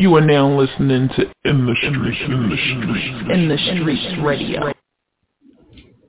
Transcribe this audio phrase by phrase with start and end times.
[0.00, 4.72] You are now listening to In the Streets, In the Streets, In the Streets Radio.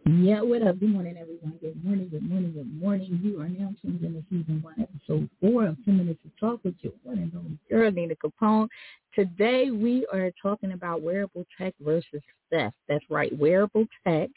[0.06, 0.80] Yeah, what up?
[0.80, 1.60] Good morning, everyone.
[1.60, 3.20] Good morning, good morning, good morning.
[3.22, 6.64] You are now tuned in to season one, episode four of 10 Minutes to Talk
[6.64, 8.70] with your one and only girl, Nina Capone.
[9.14, 12.78] Today, we are talking about wearable tech versus theft.
[12.88, 14.30] That's right, wearable tech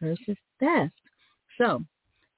[0.00, 0.94] versus theft.
[1.58, 1.82] So,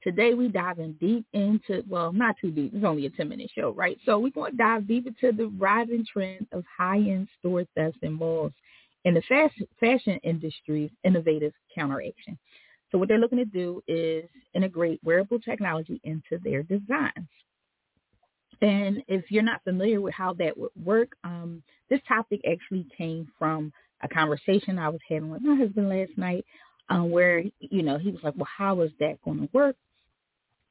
[0.06, 2.72] today we diving deep into, well, not too deep.
[2.72, 3.98] It's only a 10-minute show, right?
[4.06, 8.12] So we're going to dive deep into the rising trend of high-end store thefts in
[8.12, 8.52] malls
[9.04, 9.50] in the
[9.80, 12.38] fashion industry's innovative counteraction.
[12.92, 14.24] So what they're looking to do is
[14.54, 17.28] integrate wearable technology into their designs.
[18.62, 23.28] And if you're not familiar with how that would work, um, this topic actually came
[23.38, 26.46] from a conversation I was having with my husband last night,
[26.88, 29.76] um, where you know he was like, "Well, how is that going to work?"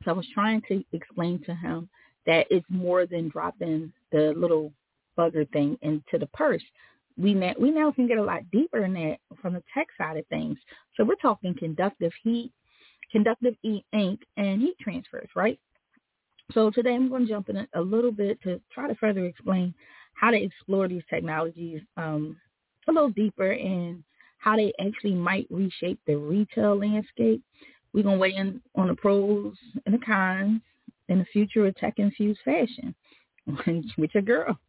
[0.06, 1.90] So I was trying to explain to him
[2.26, 4.72] that it's more than dropping the little
[5.18, 6.64] bugger thing into the purse
[7.18, 10.18] we now, we now can get a lot deeper in that from the tech side
[10.18, 10.58] of things.
[10.96, 12.52] So we're talking conductive heat,
[13.12, 15.60] conductive ink, and heat transfers, right?
[16.52, 19.74] So today I'm going to jump in a little bit to try to further explain
[20.14, 22.38] how to explore these technologies um,
[22.88, 24.04] a little deeper and
[24.38, 27.42] how they actually might reshape the retail landscape.
[27.96, 30.60] We're going to weigh in on the pros and the cons
[31.08, 32.94] in the future of tech-infused fashion
[33.98, 34.60] with your girl.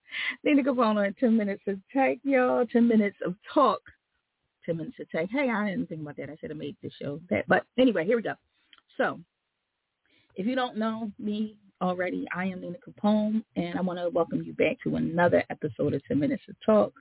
[0.44, 2.64] Nina Capone at 10 minutes of tech, y'all.
[2.64, 3.80] 10 minutes of talk.
[4.64, 5.28] 10 minutes of tech.
[5.28, 6.30] Hey, I didn't think about that.
[6.30, 7.48] I should have made this show that.
[7.48, 8.34] But anyway, here we go.
[8.96, 9.18] So
[10.36, 14.44] if you don't know me already, I am Nina Capone, and I want to welcome
[14.44, 16.92] you back to another episode of 10 Minutes of Talk.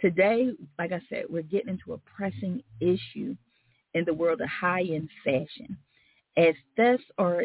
[0.00, 3.34] Today, like I said, we're getting into a pressing issue
[3.94, 5.76] in the world of high-end fashion.
[6.36, 7.44] As thefts are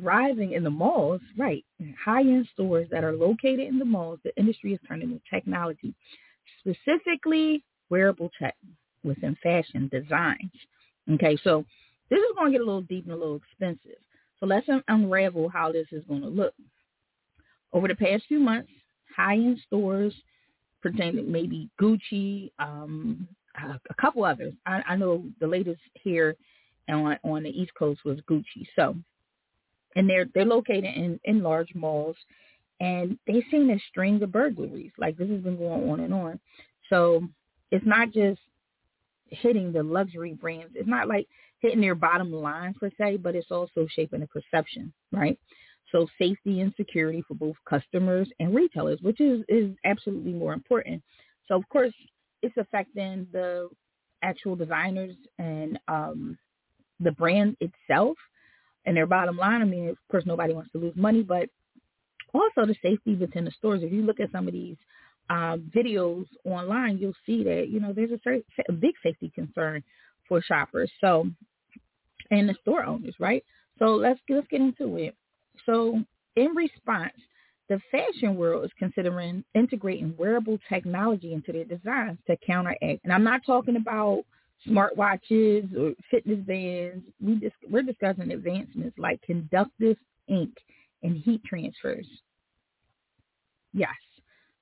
[0.00, 1.64] rising in the malls, right,
[2.02, 5.94] high-end stores that are located in the malls, the industry is turning to technology,
[6.60, 8.56] specifically wearable tech
[9.04, 10.52] within fashion designs.
[11.10, 11.64] Okay, so
[12.08, 13.98] this is going to get a little deep and a little expensive.
[14.40, 16.54] So let's unravel how this is going to look.
[17.72, 18.70] Over the past few months,
[19.14, 20.14] high-end stores
[20.82, 23.28] pertaining maybe Gucci, um,
[23.60, 24.54] Uh, a couple others.
[24.66, 26.36] I, I know the latest here
[26.88, 28.66] on on the East Coast was Gucci.
[28.76, 28.96] So
[29.96, 32.16] and they're they're located in in large malls,
[32.80, 34.92] and they've seen a string of burglaries.
[34.98, 36.40] Like this has been going on and on.
[36.88, 37.22] So
[37.70, 38.40] it's not just
[39.28, 40.72] hitting the luxury brands.
[40.74, 41.26] It's not like
[41.60, 45.38] hitting their bottom line per se, but it's also shaping the perception, right?
[45.90, 51.02] So safety and security for both customers and retailers, which is is absolutely more important.
[51.48, 51.94] So of course,
[52.42, 53.68] it's affecting the
[54.22, 56.38] actual designers and um,
[57.00, 58.16] the brand itself
[58.84, 59.62] and their bottom line.
[59.62, 61.48] I mean, of course, nobody wants to lose money, but
[62.34, 63.82] also the safety within the stores.
[63.82, 64.76] If you look at some of these
[65.30, 69.82] um, videos online, you'll see that you know there's a, a big safety concern
[70.28, 70.90] for shoppers.
[71.00, 71.28] So,
[72.30, 73.44] and the store owners, right?
[73.78, 75.14] So let's let's get into it.
[75.66, 76.02] So,
[76.36, 77.12] in response,
[77.72, 82.82] the fashion world is considering integrating wearable technology into their designs to counteract.
[82.82, 84.24] And I'm not talking about
[84.68, 87.02] smartwatches or fitness bands.
[87.18, 89.96] We just we're discussing advancements like conductive
[90.28, 90.54] ink
[91.02, 92.06] and heat transfers.
[93.72, 93.88] Yes,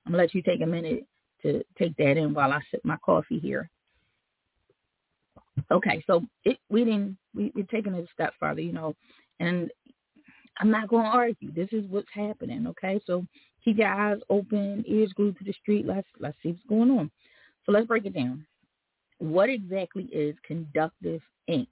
[0.05, 1.05] I'm gonna let you take a minute
[1.41, 3.69] to take that in while I sip my coffee here.
[5.69, 8.95] Okay, so it, we didn't we, we're taking it a step further, you know,
[9.41, 9.69] and
[10.61, 11.51] I'm not going to argue.
[11.51, 12.67] This is what's happening.
[12.67, 13.25] Okay, so
[13.65, 15.85] keep your eyes open, ears glued to the street.
[15.85, 17.11] Let's let's see what's going on.
[17.65, 18.45] So let's break it down
[19.21, 21.69] what exactly is conductive ink?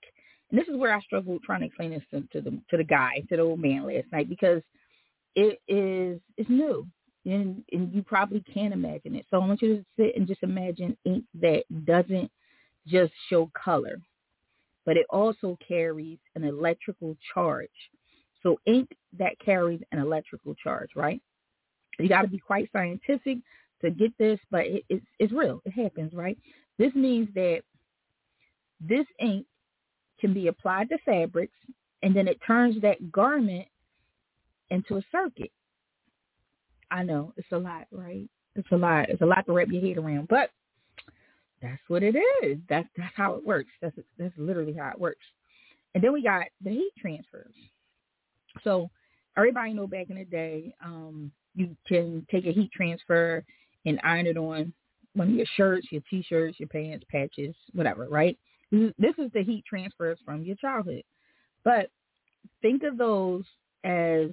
[0.51, 2.83] And this is where I struggled trying to explain this to, to the to the
[2.83, 4.61] guy, to the old man last night, because
[5.35, 6.87] it is it's new.
[7.25, 9.25] And, and you probably can't imagine it.
[9.29, 12.31] So I want you to sit and just imagine ink that doesn't
[12.87, 13.99] just show color,
[14.85, 17.69] but it also carries an electrical charge.
[18.43, 21.21] So ink that carries an electrical charge, right?
[21.99, 23.39] You got to be quite scientific
[23.81, 25.61] to get this, but it, it's it's real.
[25.65, 26.37] It happens, right?
[26.77, 27.61] This means that
[28.79, 29.45] this ink
[30.19, 31.57] can be applied to fabrics
[32.01, 33.67] and then it turns that garment
[34.69, 35.51] into a circuit.
[36.91, 38.29] I know it's a lot, right?
[38.55, 39.09] It's a lot.
[39.09, 40.49] It's a lot to wrap your head around, but
[41.61, 42.57] that's what it is.
[42.67, 43.71] That's that's how it works.
[43.81, 45.25] That's that's literally how it works.
[45.93, 47.53] And then we got the heat transfers.
[48.63, 48.89] So
[49.37, 53.43] everybody know back in the day, um, you can take a heat transfer
[53.85, 54.73] and iron it on
[55.15, 58.37] one of your shirts, your t-shirts, your pants, patches, whatever, right?
[58.71, 61.03] This is the heat transfers from your childhood.
[61.63, 61.89] But
[62.61, 63.43] think of those
[63.83, 64.29] as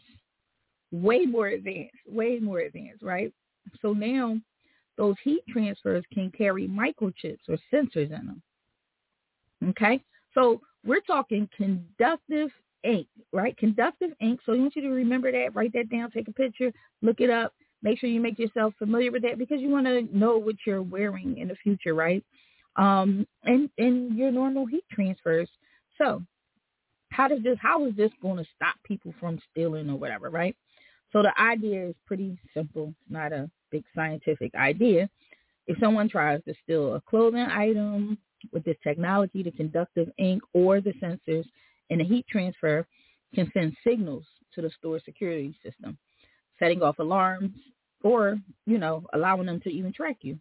[0.93, 3.33] way more advanced, way more advanced, right?
[3.81, 4.39] So now
[4.97, 8.43] those heat transfers can carry microchips or sensors in them.
[9.71, 10.03] Okay?
[10.35, 12.51] So we're talking conductive
[12.85, 13.57] ink, right?
[13.57, 14.41] Conductive ink.
[14.45, 17.31] So I want you to remember that, write that down, take a picture, look it
[17.31, 17.53] up.
[17.83, 20.83] Make sure you make yourself familiar with that because you want to know what you're
[20.83, 22.25] wearing in the future, right?
[22.77, 25.49] Um, and, and your normal heat transfers.
[25.99, 26.23] So
[27.11, 30.57] how does this, how is this going to stop people from stealing or whatever, right?
[31.13, 32.95] So the idea is pretty simple.
[33.09, 35.09] Not a big scientific idea.
[35.67, 38.19] If someone tries to steal a clothing item
[38.53, 41.45] with this technology, the conductive ink or the sensors
[41.91, 42.87] and the heat transfer
[43.35, 44.25] can send signals
[44.55, 45.99] to the store security system,
[46.59, 47.53] setting off alarms
[48.03, 50.39] or, you know, allowing them to even track you.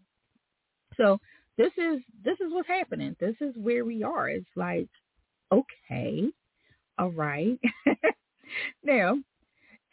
[0.97, 1.19] So
[1.57, 3.15] this is this is what's happening.
[3.19, 4.29] This is where we are.
[4.29, 4.87] It's like,
[5.51, 6.29] okay,
[6.97, 7.59] all right.
[8.83, 9.17] now,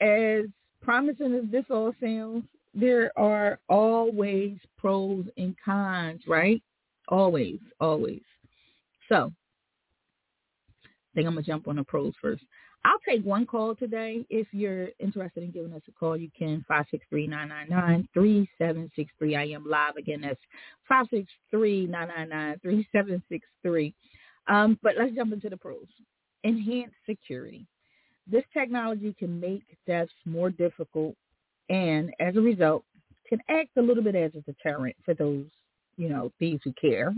[0.00, 0.44] as
[0.80, 2.44] promising as this all sounds,
[2.74, 6.62] there are always pros and cons, right?
[7.08, 8.22] Always, always.
[9.08, 9.32] So,
[11.14, 12.42] think I'm to jump on the pros first.
[12.84, 14.26] I'll take one call today.
[14.28, 16.64] If you're interested in giving us a call, you can
[17.12, 19.36] 563-999-3763.
[19.36, 20.22] I am live again.
[20.22, 20.40] That's
[21.54, 23.94] 563-999-3763.
[24.48, 25.86] Um, but let's jump into the pros.
[26.42, 27.68] Enhanced security.
[28.26, 31.14] This technology can make thefts more difficult
[31.68, 32.84] and as a result
[33.28, 35.46] can act a little bit as a deterrent for those,
[35.96, 37.14] you know, thieves who care.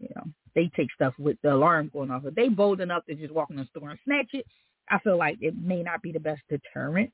[0.00, 0.24] You know,
[0.54, 2.24] they take stuff with the alarm going off.
[2.24, 4.46] If they bold enough to just walk in the store and snatch it,
[4.88, 7.12] I feel like it may not be the best deterrent.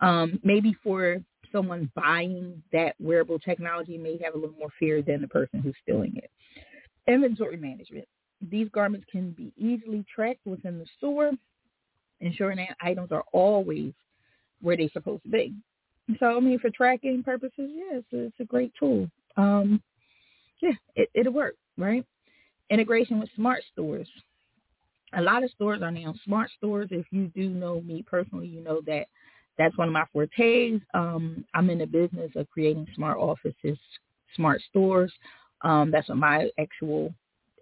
[0.00, 1.22] Um, maybe for
[1.52, 5.74] someone buying that wearable technology may have a little more fear than the person who's
[5.82, 6.30] stealing it.
[7.06, 8.06] Inventory management.
[8.50, 11.32] These garments can be easily tracked within the store,
[12.20, 13.92] ensuring that items are always
[14.62, 15.54] where they're supposed to be.
[16.18, 19.08] So, I mean, for tracking purposes, yes, yeah, it's, a great tool.
[19.36, 19.82] Um,
[20.62, 22.04] yeah, it, it'll work, right?
[22.70, 24.08] Integration with smart stores.
[25.14, 26.88] A lot of stores are now smart stores.
[26.90, 29.06] If you do know me personally, you know that
[29.58, 30.80] that's one of my fortes.
[30.94, 33.78] Um, I'm in the business of creating smart offices,
[34.36, 35.12] smart stores.
[35.62, 37.12] Um, that's what my actual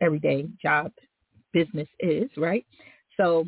[0.00, 0.92] everyday job
[1.52, 2.64] business is, right?
[3.16, 3.46] So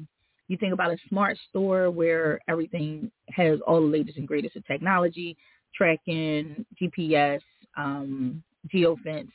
[0.48, 4.66] you think about a smart store where everything has all the latest and greatest of
[4.66, 5.36] technology,
[5.74, 7.40] tracking, GPS,
[7.76, 8.42] um,
[8.74, 9.30] geofence.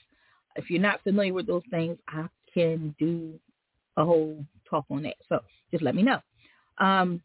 [0.55, 3.39] If you're not familiar with those things, I can do
[3.97, 5.15] a whole talk on that.
[5.27, 5.39] So
[5.71, 6.19] just let me know.
[6.77, 7.21] Um,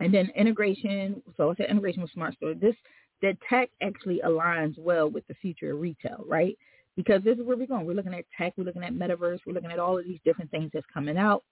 [0.00, 1.22] and then integration.
[1.36, 2.54] So I said integration with smart store.
[2.54, 2.74] This
[3.20, 6.58] the tech actually aligns well with the future of retail, right?
[6.96, 7.86] Because this is where we're going.
[7.86, 8.52] We're looking at tech.
[8.56, 9.38] We're looking at metaverse.
[9.46, 11.44] We're looking at all of these different things that's coming out.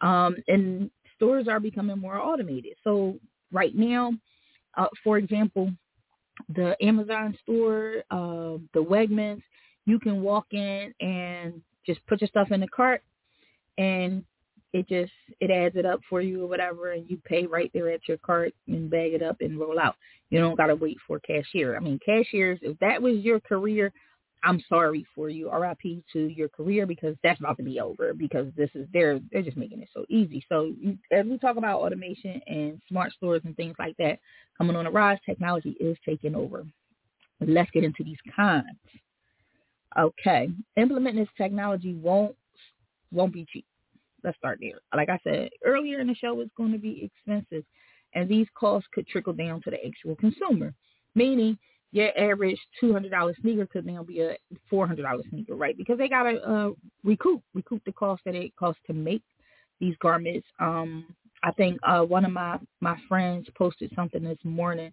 [0.00, 2.74] Um, and stores are becoming more automated.
[2.82, 3.18] So
[3.52, 4.12] right now,
[4.76, 5.70] uh, for example,
[6.48, 9.42] the Amazon store, uh, the Wegmans,
[9.86, 13.02] you can walk in and just put your stuff in the cart
[13.78, 14.24] and
[14.72, 17.90] it just it adds it up for you or whatever and you pay right there
[17.90, 19.96] at your cart and bag it up and roll out.
[20.30, 21.76] You don't gotta wait for cashier.
[21.76, 23.92] I mean cashiers, if that was your career,
[24.44, 25.52] I'm sorry for you.
[25.52, 29.42] RIP to your career because that's about to be over because this is they're they're
[29.42, 30.44] just making it so easy.
[30.48, 30.72] So
[31.12, 34.18] as we talk about automation and smart stores and things like that
[34.58, 36.64] coming on the rise, technology is taking over.
[37.40, 38.64] Let's get into these cons.
[39.98, 42.34] Okay, implementing this technology won't
[43.12, 43.66] won't be cheap.
[44.24, 44.78] Let's start there.
[44.94, 47.64] Like I said earlier in the show, it's going to be expensive,
[48.14, 50.72] and these costs could trickle down to the actual consumer.
[51.14, 51.58] Meaning,
[51.92, 54.36] your average two hundred dollar sneaker could now be a
[54.70, 55.76] four hundred dollar sneaker, right?
[55.76, 56.70] Because they gotta uh,
[57.04, 59.22] recoup recoup the cost that it costs to make
[59.80, 60.46] these garments.
[60.60, 61.04] Um,
[61.42, 64.92] I think uh, one of my my friends posted something this morning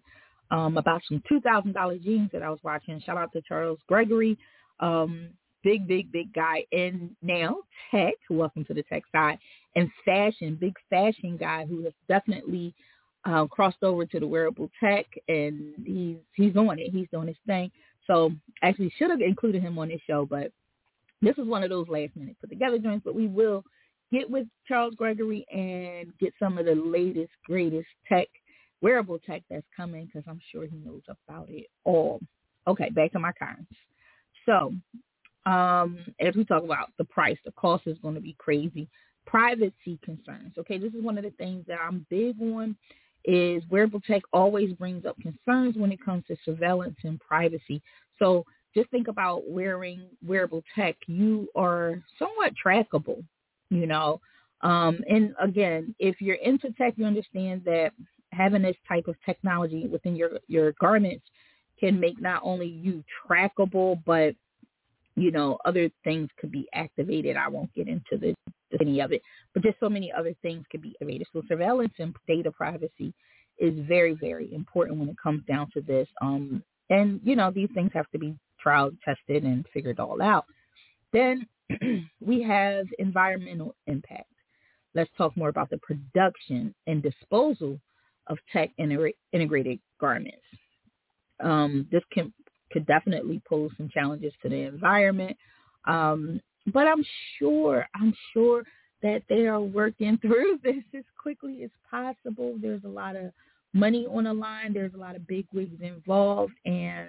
[0.50, 3.00] um, about some two thousand dollar jeans that I was watching.
[3.00, 4.36] Shout out to Charles Gregory,
[4.80, 5.28] um,
[5.62, 7.58] big big big guy, in now
[7.90, 8.14] tech.
[8.28, 9.38] Welcome to the tech side
[9.76, 12.74] and fashion, big fashion guy who has definitely
[13.24, 16.90] um, crossed over to the wearable tech, and he's he's on it.
[16.90, 17.70] He's doing his thing.
[18.06, 18.32] So
[18.62, 20.50] actually, should have included him on this show, but
[21.22, 23.04] this is one of those last minute put together joints.
[23.04, 23.64] But we will
[24.10, 28.26] get with Charles Gregory and get some of the latest, greatest tech,
[28.80, 32.20] wearable tech that's coming because I'm sure he knows about it all.
[32.66, 33.66] Okay, back to my cons.
[34.46, 34.72] So
[35.46, 38.88] um, as we talk about the price, the cost is going to be crazy.
[39.26, 40.54] Privacy concerns.
[40.58, 42.76] Okay, this is one of the things that I'm big on
[43.24, 47.82] is wearable tech always brings up concerns when it comes to surveillance and privacy.
[48.18, 48.44] So
[48.74, 50.96] just think about wearing wearable tech.
[51.06, 53.22] You are somewhat trackable,
[53.70, 54.20] you know.
[54.62, 57.92] Um, and again, if you're into tech, you understand that
[58.32, 61.24] having this type of technology within your, your garments
[61.80, 64.34] can make not only you trackable, but
[65.16, 67.36] you know, other things could be activated.
[67.36, 68.34] I won't get into the,
[68.80, 69.22] any of it,
[69.52, 71.26] but just so many other things could be activated.
[71.32, 73.12] So surveillance and data privacy
[73.58, 76.08] is very, very important when it comes down to this.
[76.22, 80.46] Um, and you know, these things have to be trial tested and figured all out.
[81.12, 81.46] Then
[82.20, 84.26] we have environmental impact.
[84.94, 87.78] Let's talk more about the production and disposal
[88.26, 90.38] of tech integrated garments.
[91.42, 92.32] Um, this can
[92.72, 95.36] could definitely pose some challenges to the environment.
[95.86, 96.40] Um,
[96.72, 97.04] but I'm
[97.38, 98.62] sure, I'm sure
[99.02, 102.56] that they are working through this as quickly as possible.
[102.60, 103.32] There's a lot of
[103.72, 104.72] money on the line.
[104.72, 106.52] There's a lot of big wigs involved.
[106.64, 107.08] And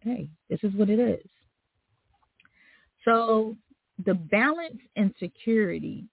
[0.00, 1.26] hey, this is what it is.
[3.04, 3.56] So
[4.04, 6.04] the balance and security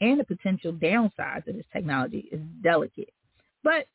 [0.00, 3.12] and the potential downsides of this technology is delicate.
[3.62, 3.86] But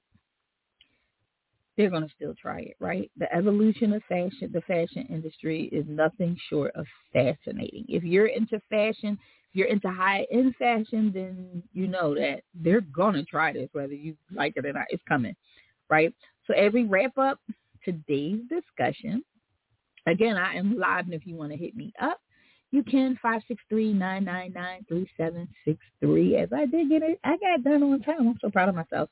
[1.78, 3.12] they're going to still try it, right?
[3.18, 7.86] The evolution of fashion, the fashion industry is nothing short of fascinating.
[7.90, 9.18] If you're into fashion,
[9.50, 13.94] if you're into high-end fashion, then you know that they're going to try this, whether
[13.94, 14.86] you like it or not.
[14.90, 15.36] It's coming,
[15.90, 16.14] right?
[16.48, 17.40] So every wrap up
[17.84, 19.24] today's discussion,
[20.06, 22.20] again, I am live, and if you want to hit me up,
[22.72, 23.18] you can
[23.72, 26.44] 563-999-3763.
[26.44, 28.28] As I did get it, I got done on time.
[28.28, 29.10] I'm so proud of myself.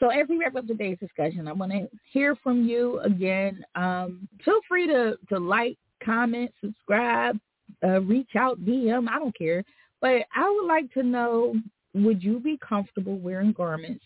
[0.00, 3.64] So as we wrap up today's discussion, I want to hear from you again.
[3.74, 7.38] Um, feel free to, to like, comment, subscribe,
[7.82, 9.08] uh, reach out, DM.
[9.08, 9.64] I don't care.
[10.00, 11.54] But I would like to know,
[11.94, 14.04] would you be comfortable wearing garments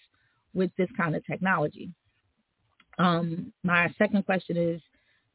[0.55, 1.91] with this kind of technology?
[2.99, 4.81] Um, my second question is,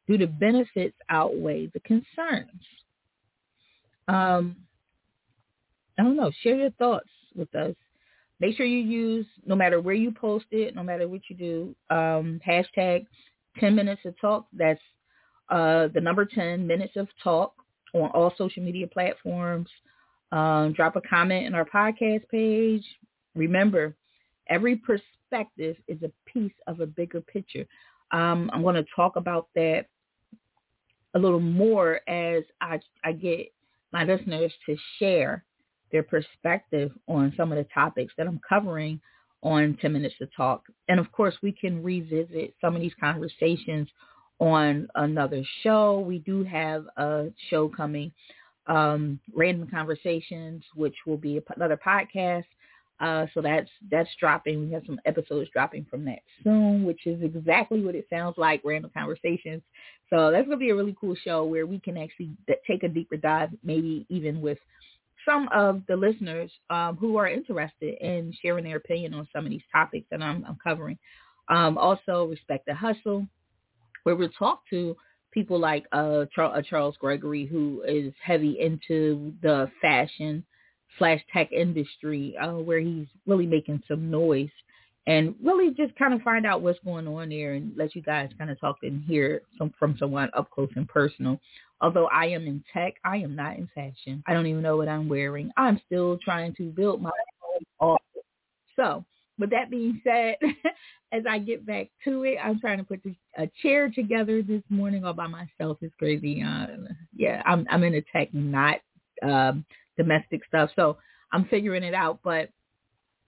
[0.07, 2.61] do the benefits outweigh the concerns?
[4.07, 4.55] Um,
[5.99, 6.31] I don't know.
[6.41, 7.75] Share your thoughts with us
[8.39, 11.75] make sure you use, no matter where you post it, no matter what you do,
[11.95, 13.05] um, hashtag
[13.59, 14.47] 10 minutes of talk.
[14.53, 14.81] That's
[15.49, 17.53] uh, the number 10 minutes of talk
[17.93, 19.69] on all social media platforms.
[20.31, 22.83] Um, drop a comment in our podcast page.
[23.35, 23.95] Remember,
[24.49, 27.65] every perspective is a piece of a bigger picture.
[28.11, 29.85] Um, I'm going to talk about that
[31.13, 33.51] a little more as I, I get
[33.91, 35.43] my listeners to share
[35.91, 38.99] their perspective on some of the topics that I'm covering
[39.43, 40.63] on 10 Minutes to Talk.
[40.87, 43.87] And of course, we can revisit some of these conversations
[44.39, 45.99] on another show.
[45.99, 48.11] We do have a show coming,
[48.67, 52.45] um, Random Conversations, which will be another podcast.
[52.99, 54.65] Uh, so that's that's dropping.
[54.65, 58.61] We have some episodes dropping from that soon, which is exactly what it sounds like,
[58.63, 59.61] Random Conversations.
[60.09, 62.31] So that's going to be a really cool show where we can actually
[62.65, 64.57] take a deeper dive, maybe even with
[65.27, 69.51] some of the listeners um, who are interested in sharing their opinion on some of
[69.51, 70.97] these topics that I'm, I'm covering.
[71.49, 73.27] Um, also, Respect the Hustle,
[74.03, 74.95] where we'll talk to
[75.31, 80.43] people like uh, uh, Charles Gregory, who is heavy into the fashion
[80.97, 84.49] slash tech industry, uh, where he's really making some noise
[85.07, 88.29] and really just kind of find out what's going on there and let you guys
[88.37, 91.39] kind of talk and hear some from someone up close and personal.
[91.79, 94.21] Although I am in tech, I am not in fashion.
[94.27, 95.49] I don't even know what I'm wearing.
[95.57, 97.11] I'm still trying to build my
[97.41, 98.23] own office.
[98.75, 99.05] So
[99.39, 100.35] with that being said,
[101.13, 104.63] as I get back to it, I'm trying to put this, a chair together this
[104.69, 105.77] morning all by myself.
[105.81, 106.43] It's crazy.
[106.43, 106.67] Uh,
[107.15, 108.79] yeah, I'm I'm in the tech, not
[109.23, 109.63] um,
[109.95, 110.71] domestic stuff.
[110.75, 110.97] So
[111.31, 112.19] I'm figuring it out.
[112.23, 112.49] But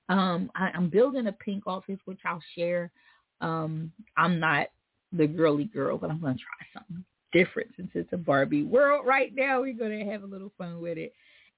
[0.09, 2.91] um, I, I'm building a pink office, which I'll share.
[3.41, 4.67] Um, I'm not
[5.13, 9.05] the girly girl, but I'm going to try something different since it's a Barbie world
[9.05, 9.61] right now.
[9.61, 11.13] We're going to have a little fun with it.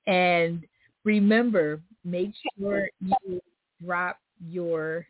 [0.05, 0.65] And
[1.05, 3.41] remember, make sure you
[3.83, 5.07] drop your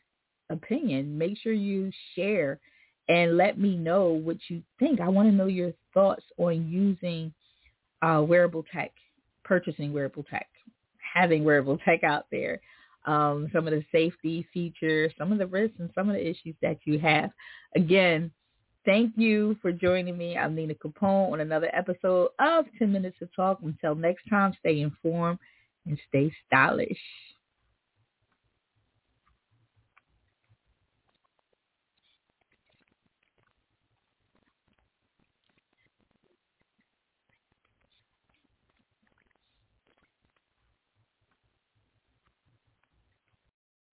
[0.50, 1.17] opinion.
[1.17, 2.60] Make sure you share
[3.10, 5.01] and let me know what you think.
[5.01, 7.33] I want to know your thoughts on using
[8.01, 8.91] uh, wearable tech,
[9.43, 10.48] purchasing wearable tech,
[11.13, 12.62] having wearable tech out there
[13.05, 16.55] um, some of the safety features, some of the risks, and some of the issues
[16.62, 17.31] that you have.
[17.75, 18.31] Again,
[18.86, 20.38] thank you for joining me.
[20.38, 23.60] I'm Nina Capone on another episode of 10 Minutes to Talk.
[23.63, 25.39] Until next time, stay informed
[25.86, 27.00] and stay stylish.